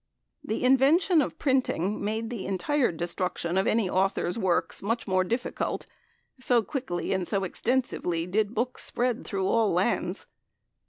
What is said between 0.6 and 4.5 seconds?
Invention of Printing made the entire destruction of any author's